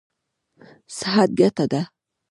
صحت 0.97 1.29
ګټه 1.39 1.65
ده. 1.71 1.81